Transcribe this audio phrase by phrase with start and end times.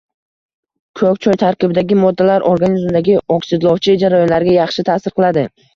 [1.01, 5.49] Ko‘k choy tarkibidagi moddalar organizmdagi oksidlovchi jarayonlarga yaxshi ta’sir qiladi.